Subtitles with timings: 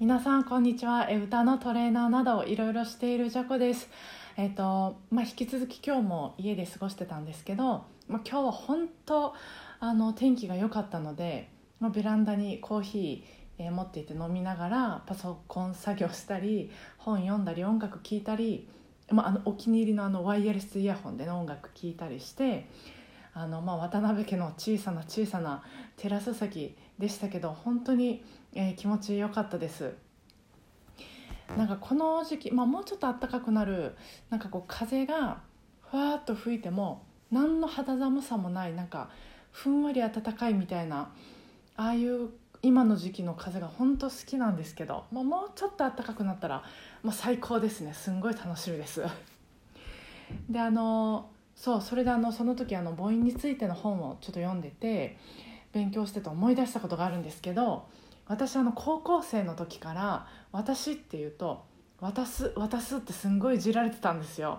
[0.00, 1.08] 皆さんこんにちは。
[1.10, 3.86] え歌のトレーナーなどいろいろしているジャコです。
[4.38, 9.34] えっ、とまあ引き続き今日も家で過ごしてたんですけど、まあ、今日は本当
[9.78, 11.50] あの天気が良かったので、
[11.80, 18.70] まあ、ベランダにコーヒー、え持っていて飲みながらパソコン作業したり本読んだり音楽聴いたり、
[19.10, 22.70] まあ、あのお気に入りのあのワイヤレスイヤホンで、ね、音楽聴いたりして
[23.34, 25.62] あの、まあ、渡辺家の小さな小さな
[25.96, 28.24] テラス席でしたけど本当に、
[28.54, 29.94] えー気持ちよかったです。
[31.56, 33.96] なんかこの時期、まあ、もうちょっと暖かくなる
[34.28, 35.40] なんかこう風が
[35.90, 39.10] ふわっと吹いても何の肌寒さもないなんか
[39.50, 41.12] ふんわり暖かいみたいな
[41.76, 42.30] ああいう
[42.62, 46.62] 今の時期の風が本当好きなんですけど、まあ、もうちょっと暖かくなったら、
[47.02, 49.02] まあ、最高ですねすんごい楽しみです。
[50.48, 55.18] であのそうそれであのその時あの母音についての本をちょっと読んでて
[55.74, 57.86] 勉強してて思い出したことがあるんですけど
[58.26, 61.66] 私あの高校生の時から「私」っていうと
[62.00, 64.58] 「渡す」「渡す」ってすんごいいじられてたんですよ。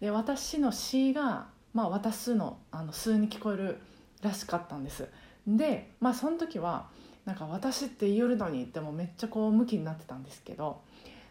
[0.00, 3.80] で私の「し」が「まあ、渡すの」あの数に聞こえる
[4.22, 5.08] らしかったんです。
[5.48, 6.86] でまあその時は
[7.24, 10.82] なんか「私」って言いよるのにってもめっちゃこう向きになってたんですけど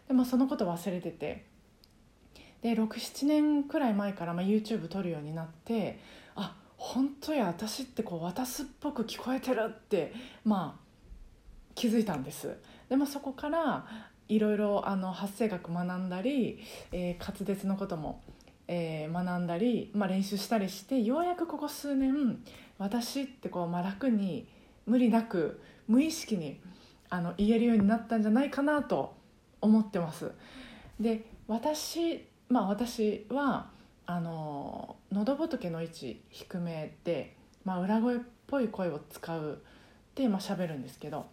[0.08, 1.46] でもそのこと忘れてて
[2.62, 5.98] で67年くらい前からまあ YouTube 撮るようになって
[6.34, 10.12] あ本当や私ってこう渡すっぽく聞こえてるって
[10.44, 10.86] まあ
[11.74, 12.56] 気づいたんです。
[12.88, 13.86] でもそこから
[14.28, 16.58] いろいろあの発声学学んだり、
[16.92, 18.22] えー滑舌のことも、
[18.66, 22.42] えー学んだり、まあ、練習したりしてようやくここ数年
[22.78, 24.48] 私ってこう、まあ、楽に
[24.86, 26.60] 無理なく無意識に
[27.08, 29.14] あの言えるようになったんじゃないかなと
[29.60, 30.32] 思ってます。
[30.98, 33.68] で私まあ私は
[34.06, 39.58] あの喉仏の位置低めで、まあ、裏声っぽい声を使う
[40.14, 41.26] で、まあ喋るんですけど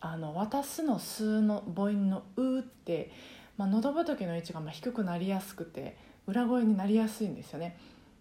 [0.00, 3.10] あの渡すの数の母音の「う」って、
[3.56, 7.76] まあ、喉仏の位置がまあ低くなりやすくて裏声になりやすいんですよね。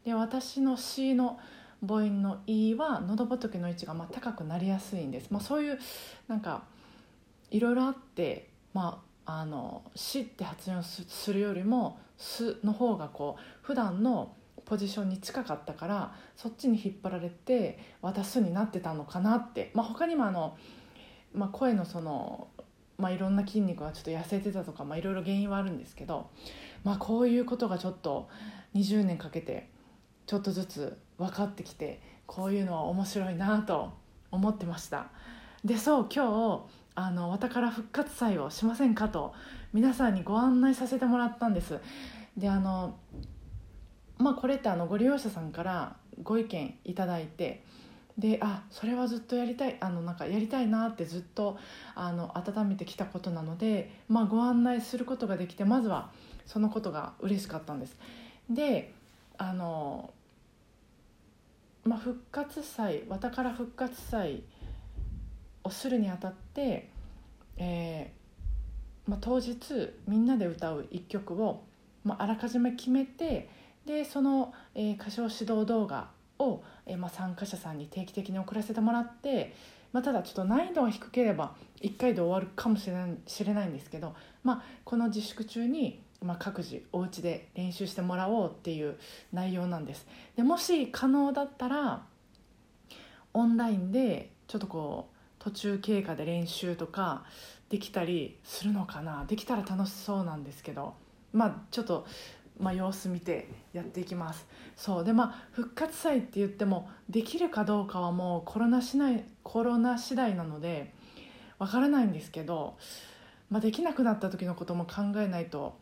[0.05, 1.39] で私の「し」の
[1.85, 5.31] 母音の「い」は喉仏の位置がまあ高くなりやすいんです。
[5.31, 5.79] まあ、そういう
[6.27, 6.63] なんか
[7.49, 14.35] いろいろあって、まあ、あの「し」って発音するよりも「す」の方がこう普段の
[14.65, 20.57] ポジションに近かったからそっちに引っ張られて「渡す」になってたのかなって、まあ、他にもあの、
[21.33, 22.47] まあ、声のその、
[22.97, 26.29] まあ、いろんな筋肉がちょっと痩せてたとか、まあ、いろいろ原因はあるんですけど、
[26.83, 28.29] まあ、こういうことがちょっと
[28.73, 29.69] 20年かけて
[30.25, 33.93] ちょっとずつ分かってきてこういうのは面白いなと
[34.31, 35.07] 思ってました。
[35.63, 36.25] でそう今
[36.69, 39.33] 日あの「わたから復活祭をしませんか?」と
[39.71, 41.79] 皆さんにご案内させてもらったんです
[42.35, 42.97] であの
[44.17, 47.63] まあこれってあのご利用者さんからご意見いただいて
[48.17, 51.57] であそれはずっとやりたいあのなんかやりたいなってずっと
[51.95, 56.11] あの温めてきたことなので、まあ、ご案内することができてまずは
[56.45, 57.97] そのことが嬉しかったんです
[58.49, 58.93] で
[59.37, 60.11] あの
[61.85, 64.43] まあ、復活祭「わたから復活祭」
[65.63, 66.89] をするにあたって、
[67.57, 69.57] えーまあ、当日
[70.07, 71.63] みんなで歌う一曲を、
[72.03, 73.49] まあ、あらかじめ決めて
[73.85, 79.53] でその、えー歌唱指導動画を、えーまあ、参加者さんに定期的に送らせてもらって、
[79.91, 88.97] まあ、ただちょっと難易度が低ければ1回で終わるかもしれない知れないんですけど、まあ、この自粛中に、まあ、各自お家で練習してもらおうっていう
[89.33, 90.05] 内容なんです。
[90.35, 92.05] でもし可能だったら
[93.33, 97.23] オンラインでちょっとこう途中経過で練習とか
[97.69, 99.25] できたりするのかな。
[99.25, 100.93] できたら楽しそうなんですけど。
[101.33, 102.05] まあちょっと、
[102.59, 104.45] まあ、様子見てやっていきます。
[104.75, 105.03] そう。
[105.03, 110.93] でまあ復活祭って言ってもできるかどうかはもうコロナしないコロナ次第なので
[111.57, 112.77] わからないんですけど、
[113.49, 115.77] まあ、できなくなった時のことも考えないと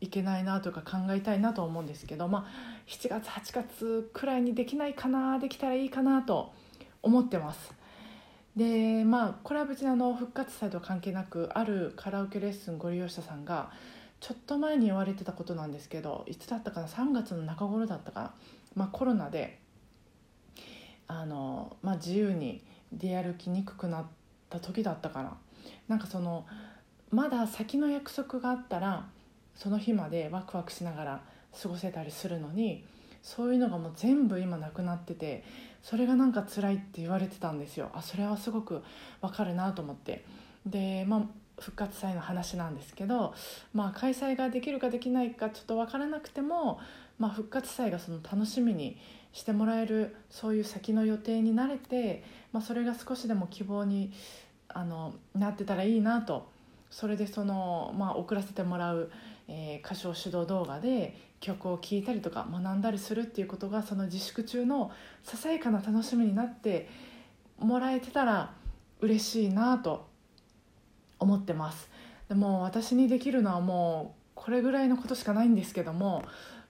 [0.00, 6.52] いけないなというか考えたいなと思うんですけど、まあ、7月8月くらいにできないかなできたらいいかなと
[7.02, 7.72] 思ってます。
[8.56, 13.70] でまあこれは別にあの復活祭とは関係なくあるカラオケレッスンご利用者さんが
[14.18, 18.34] ちょっと前に言われてたことなんですけどいつだったかな？3月の中頃だったかな、
[18.74, 19.58] まあ、コロナで
[21.06, 24.04] あの、まあ、自由に出歩きにくくなっ
[24.48, 25.36] た時だったかな？
[25.86, 26.46] なんかその
[27.10, 29.06] まだ先の約束があったら
[29.54, 31.20] その日までワクワクしながら
[31.62, 32.84] 過ごせたりするのに
[33.26, 35.42] そういうのがもう全部今なくなってて
[35.82, 37.90] それがなんか辛いって言われてたんですよ。
[37.92, 38.84] あそれはすごく
[39.20, 40.24] わかるなと思って。
[40.64, 41.22] でまあ
[41.60, 43.34] 復活祭の話なんですけど、
[43.74, 46.78] まあ、開催ができるかできないかちょっと分からなくても、
[47.18, 48.98] まあ、復活祭がその楽しみに
[49.32, 54.12] してもらえるそういう先の予定に慣れて、まあ、それが少しでも希望に
[54.68, 56.54] あのなってたらいいなと。
[56.90, 59.10] それでその、まあ、送らせてもらう、
[59.48, 64.90] えー、歌唱指導動画で曲を聴いたりとか学んだりするっていうことがその自粛中の
[65.22, 66.88] ささやかな楽しみになって
[67.58, 68.52] もらえてたら
[69.00, 70.08] 嬉しいなと
[71.18, 71.88] 思ってます。
[72.28, 76.24] でも私にできるのはもうこれぐらいのことしかないんですけども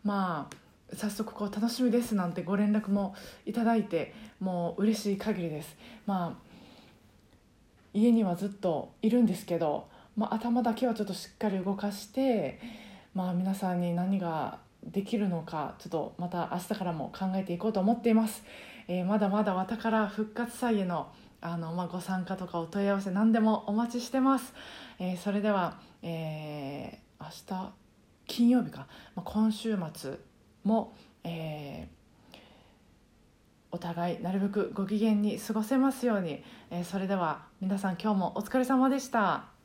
[0.04, 3.14] まあ早速こう楽しみですなんてご連絡も
[3.44, 5.76] いただいてもう嬉しい限りです。
[6.06, 6.46] まあ
[7.94, 12.58] 家にはずっといるんですけど、まあ、頭だけはちょっとしっかり動かして
[13.14, 18.42] まあ皆さんに何ができるのかちょっとまた明日からも考えていこうと思っています、
[18.88, 21.08] えー、まだまだわたから復活祭への
[21.40, 24.54] あの、まあ、ご参加とかお問い合わせ何でもお待ちしてます、
[24.98, 27.30] えー、それでは、えー、明
[27.66, 27.72] 日
[28.26, 30.14] 金曜日か、まあ、今週末
[30.64, 31.88] も、え、
[33.70, 39.55] お互いなるべくご機嫌に過ごせますように、え、それでは皆さん今日もお疲れ様でした。